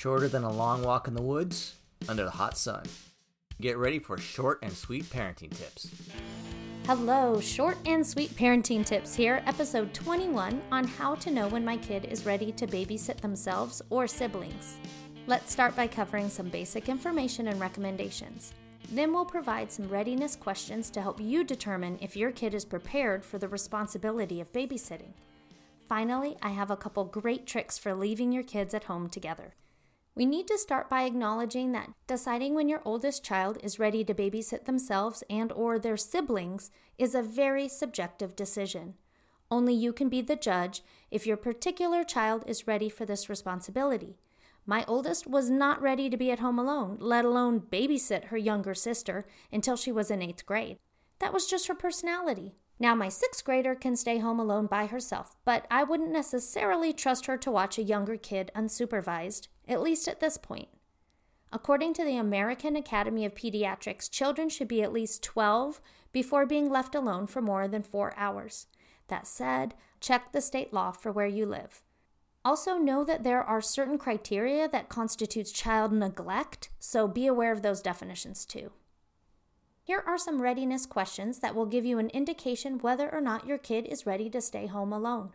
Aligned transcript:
shorter 0.00 0.28
than 0.28 0.44
a 0.44 0.50
long 0.50 0.82
walk 0.82 1.08
in 1.08 1.12
the 1.12 1.20
woods 1.20 1.74
under 2.08 2.24
the 2.24 2.30
hot 2.30 2.56
sun. 2.56 2.82
Get 3.60 3.76
ready 3.76 3.98
for 3.98 4.16
short 4.16 4.58
and 4.62 4.72
sweet 4.72 5.04
parenting 5.04 5.54
tips. 5.54 5.90
Hello, 6.86 7.38
short 7.38 7.76
and 7.84 8.06
sweet 8.06 8.30
parenting 8.30 8.82
tips 8.82 9.14
here, 9.14 9.42
episode 9.44 9.92
21 9.92 10.62
on 10.72 10.84
how 10.86 11.16
to 11.16 11.30
know 11.30 11.48
when 11.48 11.66
my 11.66 11.76
kid 11.76 12.06
is 12.06 12.24
ready 12.24 12.50
to 12.50 12.66
babysit 12.66 13.20
themselves 13.20 13.82
or 13.90 14.06
siblings. 14.06 14.78
Let's 15.26 15.52
start 15.52 15.76
by 15.76 15.86
covering 15.86 16.30
some 16.30 16.48
basic 16.48 16.88
information 16.88 17.48
and 17.48 17.60
recommendations. 17.60 18.54
Then 18.92 19.12
we'll 19.12 19.26
provide 19.26 19.70
some 19.70 19.86
readiness 19.90 20.34
questions 20.34 20.88
to 20.92 21.02
help 21.02 21.20
you 21.20 21.44
determine 21.44 21.98
if 22.00 22.16
your 22.16 22.30
kid 22.30 22.54
is 22.54 22.64
prepared 22.64 23.22
for 23.22 23.36
the 23.36 23.48
responsibility 23.48 24.40
of 24.40 24.50
babysitting. 24.50 25.12
Finally, 25.86 26.38
I 26.40 26.52
have 26.52 26.70
a 26.70 26.76
couple 26.76 27.04
great 27.04 27.46
tricks 27.46 27.76
for 27.76 27.92
leaving 27.92 28.32
your 28.32 28.44
kids 28.44 28.72
at 28.72 28.84
home 28.84 29.10
together. 29.10 29.52
We 30.20 30.26
need 30.26 30.48
to 30.48 30.58
start 30.58 30.90
by 30.90 31.04
acknowledging 31.04 31.72
that 31.72 31.94
deciding 32.06 32.54
when 32.54 32.68
your 32.68 32.82
oldest 32.84 33.24
child 33.24 33.56
is 33.62 33.78
ready 33.78 34.04
to 34.04 34.12
babysit 34.12 34.66
themselves 34.66 35.24
and 35.30 35.50
or 35.50 35.78
their 35.78 35.96
siblings 35.96 36.70
is 36.98 37.14
a 37.14 37.22
very 37.22 37.68
subjective 37.68 38.36
decision. 38.36 38.96
Only 39.50 39.72
you 39.72 39.94
can 39.94 40.10
be 40.10 40.20
the 40.20 40.36
judge 40.36 40.82
if 41.10 41.26
your 41.26 41.38
particular 41.38 42.04
child 42.04 42.44
is 42.46 42.66
ready 42.66 42.90
for 42.90 43.06
this 43.06 43.30
responsibility. 43.30 44.18
My 44.66 44.84
oldest 44.86 45.26
was 45.26 45.48
not 45.48 45.80
ready 45.80 46.10
to 46.10 46.18
be 46.18 46.30
at 46.30 46.40
home 46.40 46.58
alone, 46.58 46.98
let 47.00 47.24
alone 47.24 47.58
babysit 47.58 48.24
her 48.24 48.36
younger 48.36 48.74
sister 48.74 49.26
until 49.50 49.78
she 49.78 49.90
was 49.90 50.10
in 50.10 50.20
eighth 50.20 50.44
grade. 50.44 50.76
That 51.20 51.32
was 51.32 51.46
just 51.46 51.66
her 51.68 51.74
personality. 51.74 52.56
Now, 52.78 52.94
my 52.94 53.10
sixth 53.10 53.44
grader 53.44 53.74
can 53.74 53.94
stay 53.94 54.18
home 54.18 54.40
alone 54.40 54.64
by 54.64 54.86
herself, 54.86 55.36
but 55.44 55.66
I 55.70 55.82
wouldn't 55.82 56.12
necessarily 56.12 56.94
trust 56.94 57.26
her 57.26 57.36
to 57.36 57.50
watch 57.50 57.76
a 57.76 57.82
younger 57.82 58.16
kid 58.16 58.50
unsupervised, 58.56 59.48
at 59.70 59.80
least 59.80 60.08
at 60.08 60.20
this 60.20 60.36
point. 60.36 60.68
According 61.52 61.94
to 61.94 62.04
the 62.04 62.16
American 62.16 62.76
Academy 62.76 63.24
of 63.24 63.34
Pediatrics, 63.34 64.10
children 64.10 64.48
should 64.48 64.68
be 64.68 64.82
at 64.82 64.92
least 64.92 65.22
12 65.22 65.80
before 66.12 66.46
being 66.46 66.68
left 66.68 66.94
alone 66.94 67.26
for 67.26 67.40
more 67.40 67.66
than 67.66 67.82
four 67.82 68.12
hours. 68.16 68.66
That 69.08 69.26
said, 69.26 69.74
check 70.00 70.32
the 70.32 70.40
state 70.40 70.72
law 70.72 70.92
for 70.92 71.10
where 71.10 71.26
you 71.26 71.46
live. 71.46 71.82
Also, 72.44 72.78
know 72.78 73.04
that 73.04 73.22
there 73.22 73.42
are 73.42 73.60
certain 73.60 73.98
criteria 73.98 74.68
that 74.68 74.88
constitutes 74.88 75.52
child 75.52 75.92
neglect, 75.92 76.70
so 76.78 77.06
be 77.06 77.26
aware 77.26 77.52
of 77.52 77.62
those 77.62 77.82
definitions 77.82 78.44
too. 78.44 78.72
Here 79.82 80.02
are 80.06 80.18
some 80.18 80.40
readiness 80.40 80.86
questions 80.86 81.40
that 81.40 81.54
will 81.54 81.66
give 81.66 81.84
you 81.84 81.98
an 81.98 82.10
indication 82.10 82.78
whether 82.78 83.12
or 83.12 83.20
not 83.20 83.46
your 83.46 83.58
kid 83.58 83.86
is 83.86 84.06
ready 84.06 84.30
to 84.30 84.40
stay 84.40 84.66
home 84.66 84.92
alone. 84.92 85.34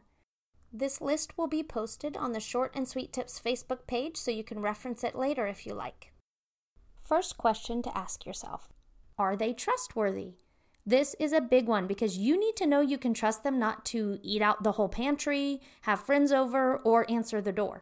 This 0.77 0.99
list 0.99 1.37
will 1.37 1.47
be 1.47 1.63
posted 1.63 2.17
on 2.17 2.33
the 2.33 2.41
Short 2.41 2.73
and 2.75 2.85
Sweet 2.85 3.13
Tips 3.13 3.39
Facebook 3.39 3.87
page 3.87 4.17
so 4.17 4.29
you 4.29 4.43
can 4.43 4.59
reference 4.59 5.05
it 5.05 5.15
later 5.15 5.47
if 5.47 5.65
you 5.65 5.73
like. 5.73 6.11
First 7.01 7.37
question 7.37 7.81
to 7.83 7.97
ask 7.97 8.25
yourself 8.25 8.73
Are 9.17 9.37
they 9.37 9.53
trustworthy? 9.53 10.33
This 10.85 11.15
is 11.17 11.31
a 11.31 11.39
big 11.39 11.69
one 11.69 11.87
because 11.87 12.17
you 12.17 12.37
need 12.37 12.57
to 12.57 12.67
know 12.67 12.81
you 12.81 12.97
can 12.97 13.13
trust 13.13 13.45
them 13.45 13.57
not 13.57 13.85
to 13.85 14.19
eat 14.21 14.41
out 14.41 14.63
the 14.63 14.73
whole 14.73 14.89
pantry, 14.89 15.61
have 15.83 16.01
friends 16.01 16.33
over, 16.33 16.75
or 16.75 17.09
answer 17.09 17.39
the 17.39 17.53
door. 17.53 17.81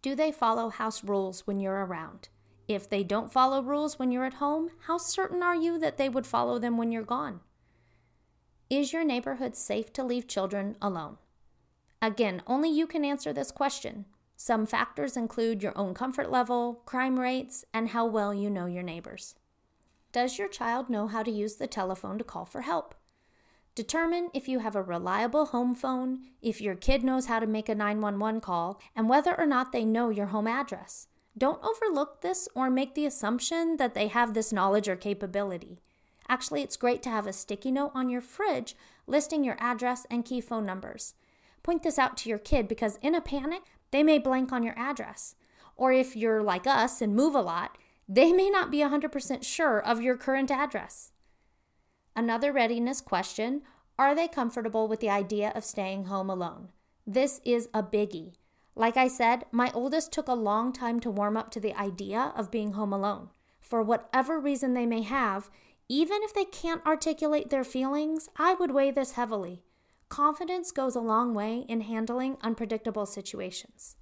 Do 0.00 0.14
they 0.14 0.32
follow 0.32 0.70
house 0.70 1.04
rules 1.04 1.46
when 1.46 1.60
you're 1.60 1.84
around? 1.84 2.30
If 2.66 2.88
they 2.88 3.04
don't 3.04 3.34
follow 3.34 3.62
rules 3.62 3.98
when 3.98 4.10
you're 4.10 4.24
at 4.24 4.40
home, 4.40 4.70
how 4.86 4.96
certain 4.96 5.42
are 5.42 5.54
you 5.54 5.78
that 5.78 5.98
they 5.98 6.08
would 6.08 6.26
follow 6.26 6.58
them 6.58 6.78
when 6.78 6.90
you're 6.90 7.02
gone? 7.02 7.40
Is 8.70 8.94
your 8.94 9.04
neighborhood 9.04 9.56
safe 9.56 9.92
to 9.92 10.02
leave 10.02 10.26
children 10.26 10.76
alone? 10.80 11.18
Again, 12.04 12.42
only 12.46 12.68
you 12.68 12.86
can 12.86 13.02
answer 13.02 13.32
this 13.32 13.50
question. 13.50 14.04
Some 14.36 14.66
factors 14.66 15.16
include 15.16 15.62
your 15.62 15.72
own 15.74 15.94
comfort 15.94 16.30
level, 16.30 16.82
crime 16.84 17.18
rates, 17.18 17.64
and 17.72 17.88
how 17.88 18.04
well 18.04 18.34
you 18.34 18.50
know 18.50 18.66
your 18.66 18.82
neighbors. 18.82 19.36
Does 20.12 20.36
your 20.38 20.48
child 20.48 20.90
know 20.90 21.06
how 21.06 21.22
to 21.22 21.30
use 21.30 21.56
the 21.56 21.66
telephone 21.66 22.18
to 22.18 22.24
call 22.24 22.44
for 22.44 22.60
help? 22.60 22.94
Determine 23.74 24.28
if 24.34 24.48
you 24.48 24.58
have 24.58 24.76
a 24.76 24.82
reliable 24.82 25.46
home 25.46 25.74
phone, 25.74 26.20
if 26.42 26.60
your 26.60 26.74
kid 26.74 27.02
knows 27.02 27.24
how 27.24 27.40
to 27.40 27.46
make 27.46 27.70
a 27.70 27.74
911 27.74 28.42
call, 28.42 28.78
and 28.94 29.08
whether 29.08 29.34
or 29.40 29.46
not 29.46 29.72
they 29.72 29.86
know 29.86 30.10
your 30.10 30.26
home 30.26 30.46
address. 30.46 31.08
Don't 31.38 31.64
overlook 31.64 32.20
this 32.20 32.50
or 32.54 32.68
make 32.68 32.94
the 32.94 33.06
assumption 33.06 33.78
that 33.78 33.94
they 33.94 34.08
have 34.08 34.34
this 34.34 34.52
knowledge 34.52 34.90
or 34.90 34.96
capability. 34.96 35.80
Actually, 36.28 36.60
it's 36.60 36.76
great 36.76 37.02
to 37.04 37.08
have 37.08 37.26
a 37.26 37.32
sticky 37.32 37.70
note 37.70 37.92
on 37.94 38.10
your 38.10 38.20
fridge 38.20 38.76
listing 39.06 39.42
your 39.42 39.56
address 39.58 40.06
and 40.10 40.26
key 40.26 40.42
phone 40.42 40.66
numbers. 40.66 41.14
Point 41.64 41.82
this 41.82 41.98
out 41.98 42.16
to 42.18 42.28
your 42.28 42.38
kid 42.38 42.68
because 42.68 42.98
in 43.02 43.16
a 43.16 43.20
panic, 43.20 43.62
they 43.90 44.04
may 44.04 44.18
blank 44.18 44.52
on 44.52 44.62
your 44.62 44.78
address. 44.78 45.34
Or 45.76 45.92
if 45.92 46.14
you're 46.14 46.42
like 46.42 46.68
us 46.68 47.00
and 47.00 47.16
move 47.16 47.34
a 47.34 47.40
lot, 47.40 47.76
they 48.08 48.32
may 48.32 48.50
not 48.50 48.70
be 48.70 48.78
100% 48.78 49.42
sure 49.42 49.80
of 49.80 50.02
your 50.02 50.16
current 50.16 50.50
address. 50.50 51.10
Another 52.14 52.52
readiness 52.52 53.00
question 53.00 53.62
Are 53.98 54.14
they 54.14 54.28
comfortable 54.28 54.86
with 54.86 55.00
the 55.00 55.10
idea 55.10 55.52
of 55.56 55.64
staying 55.64 56.04
home 56.04 56.28
alone? 56.28 56.68
This 57.06 57.40
is 57.44 57.68
a 57.74 57.82
biggie. 57.82 58.34
Like 58.76 58.96
I 58.96 59.08
said, 59.08 59.46
my 59.50 59.70
oldest 59.72 60.12
took 60.12 60.28
a 60.28 60.34
long 60.34 60.72
time 60.72 61.00
to 61.00 61.10
warm 61.10 61.36
up 61.36 61.50
to 61.52 61.60
the 61.60 61.74
idea 61.74 62.32
of 62.36 62.50
being 62.50 62.72
home 62.72 62.92
alone. 62.92 63.30
For 63.60 63.82
whatever 63.82 64.38
reason 64.38 64.74
they 64.74 64.86
may 64.86 65.02
have, 65.02 65.48
even 65.88 66.22
if 66.22 66.34
they 66.34 66.44
can't 66.44 66.84
articulate 66.84 67.50
their 67.50 67.64
feelings, 67.64 68.28
I 68.36 68.54
would 68.54 68.72
weigh 68.72 68.90
this 68.90 69.12
heavily. 69.12 69.63
Confidence 70.14 70.70
goes 70.70 70.94
a 70.94 71.00
long 71.00 71.34
way 71.34 71.64
in 71.68 71.80
handling 71.80 72.36
unpredictable 72.40 73.04
situations. 73.04 73.96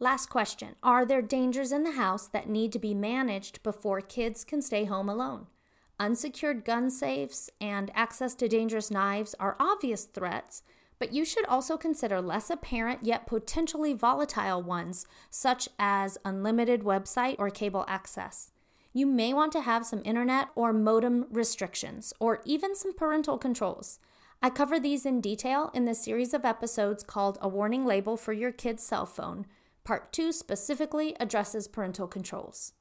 Last 0.00 0.28
question 0.28 0.74
Are 0.82 1.06
there 1.06 1.22
dangers 1.22 1.70
in 1.70 1.84
the 1.84 1.92
house 1.92 2.26
that 2.26 2.48
need 2.48 2.72
to 2.72 2.80
be 2.80 2.94
managed 2.94 3.62
before 3.62 4.00
kids 4.00 4.42
can 4.42 4.60
stay 4.60 4.86
home 4.86 5.08
alone? 5.08 5.46
Unsecured 6.00 6.64
gun 6.64 6.90
safes 6.90 7.48
and 7.60 7.92
access 7.94 8.34
to 8.34 8.48
dangerous 8.48 8.90
knives 8.90 9.36
are 9.38 9.54
obvious 9.60 10.06
threats, 10.06 10.64
but 10.98 11.12
you 11.12 11.24
should 11.24 11.46
also 11.46 11.76
consider 11.76 12.20
less 12.20 12.50
apparent 12.50 13.04
yet 13.04 13.28
potentially 13.28 13.92
volatile 13.92 14.60
ones, 14.60 15.06
such 15.30 15.68
as 15.78 16.18
unlimited 16.24 16.82
website 16.82 17.36
or 17.38 17.50
cable 17.50 17.84
access. 17.86 18.50
You 18.92 19.06
may 19.06 19.32
want 19.32 19.52
to 19.52 19.60
have 19.60 19.86
some 19.86 20.02
internet 20.04 20.48
or 20.56 20.72
modem 20.72 21.26
restrictions, 21.30 22.12
or 22.18 22.40
even 22.44 22.74
some 22.74 22.94
parental 22.96 23.38
controls. 23.38 24.00
I 24.42 24.50
cover 24.50 24.78
these 24.78 25.06
in 25.06 25.20
detail 25.20 25.70
in 25.74 25.86
the 25.86 25.94
series 25.94 26.34
of 26.34 26.44
episodes 26.44 27.02
called 27.02 27.38
A 27.40 27.48
Warning 27.48 27.84
Label 27.84 28.16
for 28.16 28.32
Your 28.32 28.52
Kid's 28.52 28.82
Cell 28.82 29.06
Phone, 29.06 29.46
Part 29.84 30.12
2 30.12 30.32
specifically 30.32 31.16
addresses 31.20 31.68
parental 31.68 32.06
controls. 32.06 32.72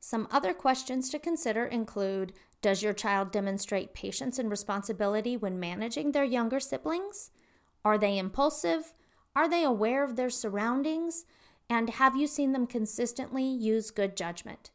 Some 0.00 0.26
other 0.30 0.52
questions 0.52 1.08
to 1.10 1.18
consider 1.18 1.64
include 1.64 2.32
Does 2.62 2.82
your 2.82 2.92
child 2.92 3.30
demonstrate 3.30 3.94
patience 3.94 4.38
and 4.38 4.50
responsibility 4.50 5.36
when 5.36 5.60
managing 5.60 6.12
their 6.12 6.24
younger 6.24 6.58
siblings? 6.58 7.30
Are 7.84 7.96
they 7.96 8.18
impulsive? 8.18 8.92
Are 9.36 9.48
they 9.48 9.62
aware 9.62 10.04
of 10.04 10.16
their 10.16 10.30
surroundings? 10.30 11.24
And 11.68 11.90
have 11.90 12.16
you 12.16 12.26
seen 12.26 12.52
them 12.52 12.66
consistently 12.66 13.44
use 13.44 13.90
good 13.90 14.16
judgment? 14.16 14.70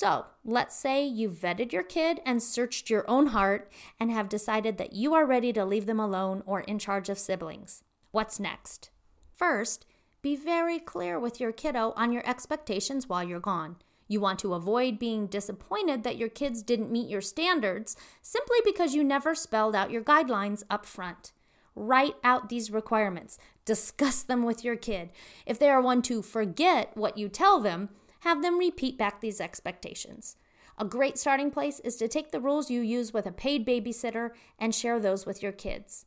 So, 0.00 0.26
let's 0.44 0.76
say 0.76 1.04
you've 1.04 1.34
vetted 1.34 1.72
your 1.72 1.82
kid 1.82 2.20
and 2.24 2.40
searched 2.40 2.88
your 2.88 3.04
own 3.10 3.26
heart 3.26 3.68
and 3.98 4.12
have 4.12 4.28
decided 4.28 4.78
that 4.78 4.92
you 4.92 5.12
are 5.12 5.26
ready 5.26 5.52
to 5.52 5.64
leave 5.64 5.86
them 5.86 5.98
alone 5.98 6.44
or 6.46 6.60
in 6.60 6.78
charge 6.78 7.08
of 7.08 7.18
siblings. 7.18 7.82
What's 8.12 8.38
next? 8.38 8.90
First, 9.34 9.86
be 10.22 10.36
very 10.36 10.78
clear 10.78 11.18
with 11.18 11.40
your 11.40 11.50
kiddo 11.50 11.94
on 11.96 12.12
your 12.12 12.22
expectations 12.24 13.08
while 13.08 13.24
you're 13.24 13.40
gone. 13.40 13.74
You 14.06 14.20
want 14.20 14.38
to 14.38 14.54
avoid 14.54 15.00
being 15.00 15.26
disappointed 15.26 16.04
that 16.04 16.16
your 16.16 16.28
kids 16.28 16.62
didn't 16.62 16.92
meet 16.92 17.10
your 17.10 17.20
standards 17.20 17.96
simply 18.22 18.58
because 18.64 18.94
you 18.94 19.02
never 19.02 19.34
spelled 19.34 19.74
out 19.74 19.90
your 19.90 20.04
guidelines 20.04 20.62
up 20.70 20.86
front. 20.86 21.32
Write 21.74 22.14
out 22.22 22.50
these 22.50 22.70
requirements, 22.70 23.36
discuss 23.64 24.22
them 24.22 24.44
with 24.44 24.62
your 24.62 24.76
kid. 24.76 25.10
If 25.44 25.58
they 25.58 25.70
are 25.70 25.82
one 25.82 26.02
to 26.02 26.22
forget 26.22 26.96
what 26.96 27.18
you 27.18 27.28
tell 27.28 27.58
them, 27.58 27.88
have 28.20 28.42
them 28.42 28.58
repeat 28.58 28.98
back 28.98 29.20
these 29.20 29.40
expectations. 29.40 30.36
A 30.76 30.84
great 30.84 31.18
starting 31.18 31.50
place 31.50 31.80
is 31.80 31.96
to 31.96 32.08
take 32.08 32.30
the 32.30 32.40
rules 32.40 32.70
you 32.70 32.80
use 32.80 33.12
with 33.12 33.26
a 33.26 33.32
paid 33.32 33.66
babysitter 33.66 34.30
and 34.58 34.74
share 34.74 35.00
those 35.00 35.26
with 35.26 35.42
your 35.42 35.52
kids. 35.52 36.06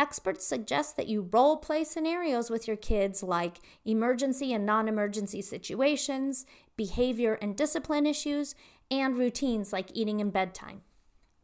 Experts 0.00 0.44
suggest 0.44 0.96
that 0.96 1.06
you 1.06 1.28
role 1.30 1.56
play 1.56 1.84
scenarios 1.84 2.50
with 2.50 2.66
your 2.66 2.76
kids 2.76 3.22
like 3.22 3.60
emergency 3.84 4.52
and 4.52 4.66
non 4.66 4.88
emergency 4.88 5.40
situations, 5.40 6.44
behavior 6.76 7.38
and 7.40 7.56
discipline 7.56 8.06
issues, 8.06 8.56
and 8.90 9.16
routines 9.16 9.72
like 9.72 9.90
eating 9.94 10.20
and 10.20 10.32
bedtime. 10.32 10.82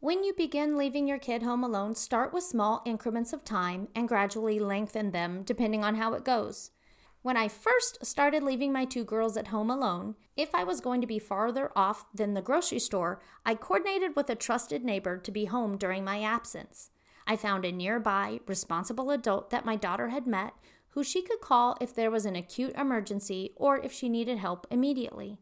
When 0.01 0.23
you 0.23 0.33
begin 0.33 0.77
leaving 0.77 1.07
your 1.07 1.19
kid 1.19 1.43
home 1.43 1.63
alone, 1.63 1.95
start 1.95 2.33
with 2.33 2.43
small 2.43 2.81
increments 2.85 3.31
of 3.31 3.45
time 3.45 3.87
and 3.95 4.07
gradually 4.07 4.59
lengthen 4.59 5.11
them 5.11 5.43
depending 5.43 5.83
on 5.83 5.95
how 5.95 6.13
it 6.13 6.25
goes. 6.25 6.71
When 7.21 7.35
I 7.35 7.49
first 7.49 8.05
started 8.05 8.43
leaving 8.43 8.71
my 8.71 8.85
two 8.85 9.03
girls 9.03 9.35
at 9.35 9.47
home 9.47 9.69
alone, 9.69 10.15
if 10.37 10.55
I 10.55 10.63
was 10.63 10.79
going 10.79 11.01
to 11.01 11.07
be 11.07 11.19
farther 11.19 11.69
off 11.75 12.05
than 12.13 12.33
the 12.33 12.41
grocery 12.41 12.79
store, 12.79 13.21
I 13.45 13.55
coordinated 13.55 14.15
with 14.15 14.29
a 14.29 14.35
trusted 14.35 14.85
neighbor 14.85 15.17
to 15.17 15.31
be 15.31 15.45
home 15.45 15.77
during 15.77 16.05
my 16.05 16.23
absence. 16.23 16.91
I 17.27 17.35
found 17.35 17.65
a 17.65 17.73
nearby, 17.73 18.39
responsible 18.47 19.11
adult 19.11 19.49
that 19.49 19.65
my 19.65 19.75
daughter 19.75 20.09
had 20.09 20.27
met 20.27 20.53
who 20.93 21.03
she 21.03 21.21
could 21.21 21.41
call 21.41 21.77
if 21.81 21.93
there 21.93 22.09
was 22.09 22.25
an 22.25 22.35
acute 22.35 22.73
emergency 22.75 23.51
or 23.55 23.77
if 23.77 23.91
she 23.91 24.07
needed 24.07 24.37
help 24.37 24.65
immediately. 24.71 25.37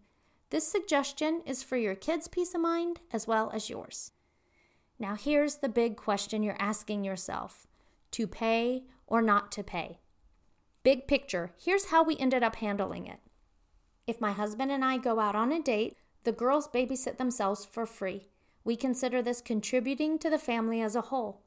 This 0.49 0.67
suggestion 0.67 1.41
is 1.45 1.63
for 1.63 1.77
your 1.77 1.95
kids' 1.95 2.27
peace 2.27 2.55
of 2.55 2.61
mind 2.61 3.01
as 3.13 3.27
well 3.27 3.51
as 3.53 3.69
yours. 3.69 4.11
Now, 4.99 5.15
here's 5.15 5.57
the 5.57 5.69
big 5.69 5.95
question 5.95 6.41
you're 6.41 6.57
asking 6.59 7.03
yourself 7.03 7.67
to 8.11 8.27
pay 8.27 8.83
or 9.05 9.21
not 9.21 9.51
to 9.53 9.63
pay? 9.63 9.99
Big 10.87 11.05
picture, 11.05 11.51
here's 11.61 11.87
how 11.87 12.01
we 12.01 12.15
ended 12.15 12.43
up 12.43 12.55
handling 12.55 13.07
it. 13.07 13.19
If 14.07 14.21
my 14.21 14.31
husband 14.31 14.71
and 14.71 14.85
I 14.85 14.97
go 14.97 15.19
out 15.19 15.35
on 15.35 15.51
a 15.51 15.61
date, 15.61 15.97
the 16.23 16.31
girls 16.31 16.69
babysit 16.69 17.17
themselves 17.17 17.65
for 17.65 17.85
free. 17.85 18.29
We 18.63 18.77
consider 18.77 19.21
this 19.21 19.41
contributing 19.41 20.17
to 20.19 20.29
the 20.29 20.39
family 20.39 20.79
as 20.79 20.95
a 20.95 21.01
whole. 21.11 21.41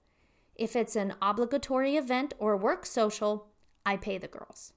If 0.56 0.76
it's 0.76 0.94
an 0.94 1.14
obligatory 1.22 1.96
event 1.96 2.34
or 2.38 2.54
work 2.54 2.84
social, 2.84 3.46
I 3.86 3.96
pay 3.96 4.18
the 4.18 4.28
girls. 4.28 4.74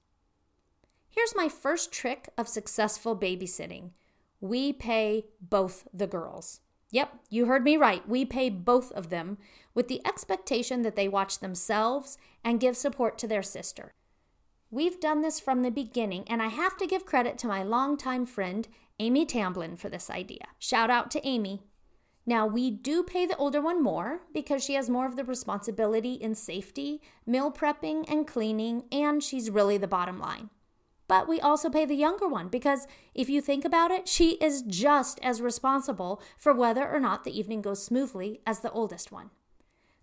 Here's 1.10 1.36
my 1.36 1.50
first 1.50 1.92
trick 1.92 2.30
of 2.38 2.48
successful 2.48 3.14
babysitting 3.14 3.90
we 4.40 4.72
pay 4.72 5.26
both 5.42 5.86
the 5.92 6.06
girls. 6.06 6.60
Yep, 6.90 7.12
you 7.28 7.44
heard 7.44 7.64
me 7.64 7.76
right. 7.76 8.08
We 8.08 8.24
pay 8.24 8.48
both 8.48 8.92
of 8.92 9.10
them 9.10 9.36
with 9.74 9.88
the 9.88 10.00
expectation 10.06 10.80
that 10.84 10.96
they 10.96 11.06
watch 11.06 11.40
themselves 11.40 12.16
and 12.42 12.58
give 12.58 12.78
support 12.78 13.18
to 13.18 13.28
their 13.28 13.42
sister. 13.42 13.92
We've 14.74 14.98
done 14.98 15.22
this 15.22 15.38
from 15.38 15.62
the 15.62 15.70
beginning, 15.70 16.24
and 16.26 16.42
I 16.42 16.48
have 16.48 16.76
to 16.78 16.86
give 16.88 17.06
credit 17.06 17.38
to 17.38 17.46
my 17.46 17.62
longtime 17.62 18.26
friend, 18.26 18.66
Amy 18.98 19.24
Tamblin, 19.24 19.76
for 19.76 19.88
this 19.88 20.10
idea. 20.10 20.48
Shout 20.58 20.90
out 20.90 21.12
to 21.12 21.24
Amy. 21.24 21.62
Now, 22.26 22.48
we 22.48 22.72
do 22.72 23.04
pay 23.04 23.24
the 23.24 23.36
older 23.36 23.60
one 23.60 23.80
more 23.80 24.22
because 24.32 24.64
she 24.64 24.74
has 24.74 24.90
more 24.90 25.06
of 25.06 25.14
the 25.14 25.22
responsibility 25.22 26.14
in 26.14 26.34
safety, 26.34 27.00
meal 27.24 27.52
prepping, 27.52 28.04
and 28.10 28.26
cleaning, 28.26 28.82
and 28.90 29.22
she's 29.22 29.48
really 29.48 29.78
the 29.78 29.86
bottom 29.86 30.18
line. 30.18 30.50
But 31.06 31.28
we 31.28 31.40
also 31.40 31.70
pay 31.70 31.84
the 31.84 31.94
younger 31.94 32.26
one 32.26 32.48
because 32.48 32.88
if 33.14 33.30
you 33.30 33.40
think 33.40 33.64
about 33.64 33.92
it, 33.92 34.08
she 34.08 34.30
is 34.40 34.62
just 34.62 35.20
as 35.22 35.40
responsible 35.40 36.20
for 36.36 36.52
whether 36.52 36.90
or 36.90 36.98
not 36.98 37.22
the 37.22 37.38
evening 37.38 37.62
goes 37.62 37.80
smoothly 37.80 38.40
as 38.44 38.58
the 38.58 38.72
oldest 38.72 39.12
one. 39.12 39.30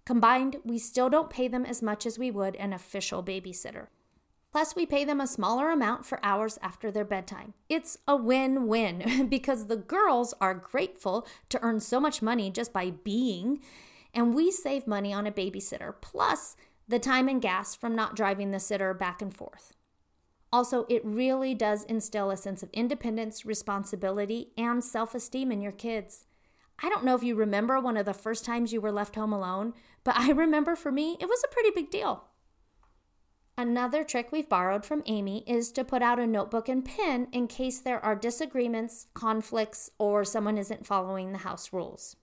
Combined, 0.05 0.61
we 0.63 0.77
still 0.79 1.09
don't 1.09 1.29
pay 1.29 1.49
them 1.49 1.65
as 1.65 1.81
much 1.81 2.05
as 2.05 2.17
we 2.17 2.31
would 2.31 2.55
an 2.55 2.71
official 2.71 3.21
babysitter. 3.21 3.87
Plus, 4.51 4.75
we 4.75 4.85
pay 4.85 5.05
them 5.05 5.21
a 5.21 5.27
smaller 5.27 5.69
amount 5.69 6.05
for 6.05 6.19
hours 6.23 6.59
after 6.61 6.91
their 6.91 7.05
bedtime. 7.05 7.53
It's 7.69 7.97
a 8.05 8.17
win 8.17 8.67
win 8.67 9.27
because 9.29 9.67
the 9.67 9.77
girls 9.77 10.33
are 10.41 10.53
grateful 10.53 11.25
to 11.49 11.61
earn 11.61 11.79
so 11.79 11.99
much 12.01 12.21
money 12.21 12.51
just 12.51 12.73
by 12.73 12.91
being, 12.91 13.61
and 14.13 14.35
we 14.35 14.51
save 14.51 14.87
money 14.87 15.13
on 15.13 15.25
a 15.25 15.31
babysitter, 15.31 15.93
plus 16.01 16.57
the 16.85 16.99
time 16.99 17.29
and 17.29 17.41
gas 17.41 17.75
from 17.75 17.95
not 17.95 18.15
driving 18.15 18.51
the 18.51 18.59
sitter 18.59 18.93
back 18.93 19.21
and 19.21 19.33
forth. 19.33 19.73
Also, 20.51 20.85
it 20.89 21.05
really 21.05 21.55
does 21.55 21.85
instill 21.85 22.29
a 22.29 22.35
sense 22.35 22.61
of 22.61 22.69
independence, 22.73 23.45
responsibility, 23.45 24.49
and 24.57 24.83
self 24.83 25.15
esteem 25.15 25.49
in 25.49 25.61
your 25.61 25.71
kids. 25.71 26.25
I 26.83 26.89
don't 26.89 27.05
know 27.05 27.15
if 27.15 27.23
you 27.23 27.35
remember 27.35 27.79
one 27.79 27.95
of 27.95 28.05
the 28.05 28.13
first 28.13 28.43
times 28.43 28.73
you 28.73 28.81
were 28.81 28.91
left 28.91 29.15
home 29.15 29.31
alone, 29.31 29.73
but 30.03 30.17
I 30.17 30.31
remember 30.31 30.75
for 30.75 30.91
me, 30.91 31.15
it 31.21 31.29
was 31.29 31.41
a 31.43 31.53
pretty 31.53 31.69
big 31.73 31.89
deal. 31.89 32.25
Another 33.61 34.03
trick 34.03 34.31
we've 34.31 34.49
borrowed 34.49 34.83
from 34.83 35.03
Amy 35.05 35.43
is 35.45 35.71
to 35.73 35.83
put 35.83 36.01
out 36.01 36.17
a 36.17 36.25
notebook 36.25 36.67
and 36.67 36.83
pen 36.83 37.27
in 37.31 37.47
case 37.47 37.77
there 37.77 38.03
are 38.03 38.15
disagreements, 38.15 39.05
conflicts, 39.13 39.91
or 39.99 40.25
someone 40.25 40.57
isn't 40.57 40.87
following 40.87 41.31
the 41.31 41.37
house 41.37 41.71
rules. 41.71 42.15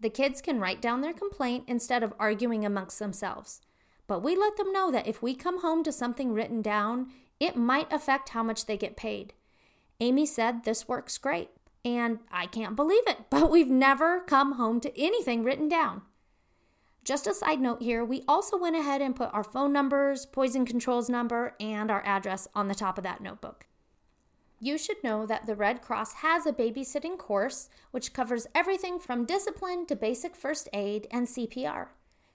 The 0.00 0.08
kids 0.08 0.40
can 0.40 0.60
write 0.60 0.80
down 0.80 1.02
their 1.02 1.12
complaint 1.12 1.64
instead 1.66 2.02
of 2.02 2.14
arguing 2.18 2.64
amongst 2.64 2.98
themselves. 2.98 3.60
But 4.06 4.22
we 4.22 4.34
let 4.34 4.56
them 4.56 4.72
know 4.72 4.90
that 4.90 5.06
if 5.06 5.20
we 5.20 5.34
come 5.34 5.60
home 5.60 5.84
to 5.84 5.92
something 5.92 6.32
written 6.32 6.62
down, 6.62 7.08
it 7.38 7.54
might 7.54 7.92
affect 7.92 8.30
how 8.30 8.42
much 8.42 8.64
they 8.64 8.78
get 8.78 8.96
paid. 8.96 9.34
Amy 10.00 10.24
said 10.24 10.64
this 10.64 10.88
works 10.88 11.18
great, 11.18 11.50
and 11.84 12.20
I 12.30 12.46
can't 12.46 12.76
believe 12.76 13.06
it, 13.06 13.18
but 13.30 13.50
we've 13.50 13.70
never 13.70 14.20
come 14.20 14.52
home 14.52 14.80
to 14.80 14.98
anything 14.98 15.44
written 15.44 15.68
down. 15.68 16.00
Just 17.04 17.26
a 17.26 17.34
side 17.34 17.60
note 17.60 17.82
here, 17.82 18.04
we 18.04 18.22
also 18.28 18.56
went 18.56 18.76
ahead 18.76 19.02
and 19.02 19.16
put 19.16 19.32
our 19.32 19.42
phone 19.42 19.72
numbers, 19.72 20.24
poison 20.24 20.64
controls 20.64 21.08
number, 21.08 21.56
and 21.58 21.90
our 21.90 22.04
address 22.06 22.46
on 22.54 22.68
the 22.68 22.76
top 22.76 22.96
of 22.96 23.04
that 23.04 23.20
notebook. 23.20 23.66
You 24.60 24.78
should 24.78 25.02
know 25.02 25.26
that 25.26 25.46
the 25.46 25.56
Red 25.56 25.82
Cross 25.82 26.14
has 26.14 26.46
a 26.46 26.52
babysitting 26.52 27.18
course 27.18 27.68
which 27.90 28.12
covers 28.12 28.46
everything 28.54 29.00
from 29.00 29.24
discipline 29.24 29.86
to 29.86 29.96
basic 29.96 30.36
first 30.36 30.68
aid 30.72 31.08
and 31.10 31.26
CPR. 31.26 31.88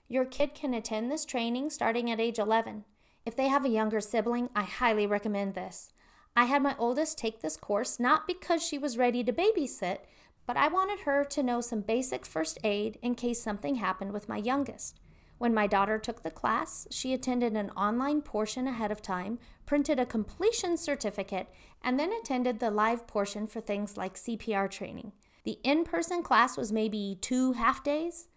Your 0.06 0.26
kid 0.26 0.54
can 0.54 0.74
attend 0.74 1.10
this 1.10 1.24
training 1.24 1.70
starting 1.70 2.10
at 2.10 2.20
age 2.20 2.38
11. 2.38 2.84
If 3.24 3.34
they 3.34 3.48
have 3.48 3.64
a 3.64 3.70
younger 3.70 4.02
sibling, 4.02 4.50
I 4.54 4.64
highly 4.64 5.06
recommend 5.06 5.54
this. 5.54 5.92
I 6.36 6.44
had 6.44 6.62
my 6.62 6.76
oldest 6.78 7.16
take 7.16 7.40
this 7.40 7.56
course 7.56 7.98
not 7.98 8.26
because 8.26 8.62
she 8.62 8.76
was 8.76 8.98
ready 8.98 9.24
to 9.24 9.32
babysit, 9.32 10.00
but 10.48 10.56
I 10.56 10.66
wanted 10.66 11.00
her 11.00 11.26
to 11.26 11.42
know 11.42 11.60
some 11.60 11.82
basic 11.82 12.24
first 12.24 12.58
aid 12.64 12.98
in 13.02 13.14
case 13.14 13.38
something 13.38 13.74
happened 13.74 14.12
with 14.12 14.30
my 14.30 14.38
youngest. 14.38 14.98
When 15.36 15.52
my 15.52 15.66
daughter 15.66 15.98
took 15.98 16.22
the 16.22 16.30
class, 16.30 16.88
she 16.90 17.12
attended 17.12 17.52
an 17.52 17.68
online 17.72 18.22
portion 18.22 18.66
ahead 18.66 18.90
of 18.90 19.02
time, 19.02 19.38
printed 19.66 20.00
a 20.00 20.06
completion 20.06 20.78
certificate, 20.78 21.48
and 21.84 22.00
then 22.00 22.14
attended 22.14 22.60
the 22.60 22.70
live 22.70 23.06
portion 23.06 23.46
for 23.46 23.60
things 23.60 23.98
like 23.98 24.14
CPR 24.14 24.70
training. 24.70 25.12
The 25.44 25.58
in 25.62 25.84
person 25.84 26.22
class 26.22 26.56
was 26.56 26.72
maybe 26.72 27.18
two 27.20 27.52
half 27.52 27.84
days. 27.84 28.28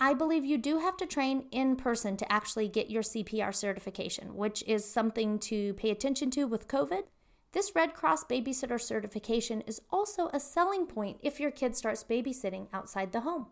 I 0.00 0.14
believe 0.14 0.46
you 0.46 0.56
do 0.56 0.78
have 0.78 0.96
to 0.96 1.04
train 1.04 1.44
in 1.50 1.76
person 1.76 2.16
to 2.16 2.32
actually 2.32 2.68
get 2.68 2.88
your 2.88 3.02
CPR 3.02 3.54
certification, 3.54 4.34
which 4.34 4.64
is 4.66 4.90
something 4.90 5.38
to 5.40 5.74
pay 5.74 5.90
attention 5.90 6.30
to 6.30 6.44
with 6.44 6.68
COVID. 6.68 7.02
This 7.52 7.72
Red 7.74 7.94
Cross 7.94 8.24
babysitter 8.24 8.80
certification 8.80 9.62
is 9.62 9.82
also 9.90 10.30
a 10.32 10.38
selling 10.38 10.86
point 10.86 11.18
if 11.20 11.40
your 11.40 11.50
kid 11.50 11.76
starts 11.76 12.04
babysitting 12.04 12.68
outside 12.72 13.10
the 13.10 13.22
home. 13.22 13.46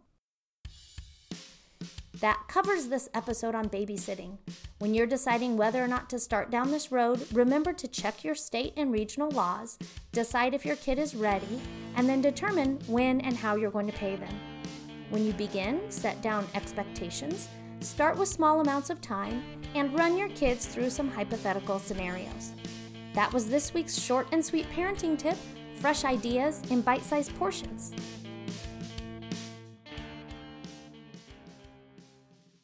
That 2.21 2.45
covers 2.47 2.87
this 2.87 3.09
episode 3.13 3.57
on 3.57 3.69
babysitting. 3.69 4.39
When 4.79 4.95
you're 4.95 5.07
deciding 5.07 5.57
whether 5.57 5.83
or 5.83 5.89
not 5.89 6.09
to 6.11 6.21
start 6.21 6.49
down 6.49 6.71
this 6.71 6.93
road, 6.93 7.27
remember 7.33 7.73
to 7.73 7.89
check 7.89 8.23
your 8.23 8.37
state 8.37 8.73
and 8.77 8.93
regional 8.93 9.31
laws, 9.33 9.79
decide 10.13 10.55
if 10.55 10.65
your 10.65 10.77
kid 10.77 11.01
is 11.01 11.17
ready, 11.17 11.61
and 11.97 12.09
then 12.09 12.21
determine 12.21 12.79
when 12.87 13.21
and 13.23 13.37
how 13.37 13.57
you're 13.57 13.71
going 13.71 13.89
to 13.89 13.99
pay 13.99 14.15
them. 14.15 14.35
When 15.11 15.27
you 15.27 15.33
begin, 15.33 15.81
set 15.91 16.23
down 16.23 16.47
expectations, 16.55 17.49
start 17.81 18.17
with 18.17 18.29
small 18.29 18.61
amounts 18.61 18.91
of 18.91 19.01
time, 19.01 19.43
and 19.75 19.93
run 19.93 20.17
your 20.17 20.29
kids 20.31 20.67
through 20.67 20.91
some 20.91 21.11
hypothetical 21.11 21.81
scenarios. 21.81 22.53
That 23.19 23.33
was 23.33 23.49
this 23.49 23.75
week's 23.75 23.99
short 24.01 24.29
and 24.31 24.45
sweet 24.45 24.71
parenting 24.71 25.19
tip 25.19 25.37
fresh 25.81 26.05
ideas 26.05 26.63
in 26.71 26.83
bite 26.83 27.03
sized 27.03 27.37
portions. 27.37 27.93